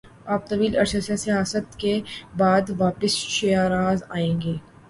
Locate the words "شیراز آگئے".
3.35-4.59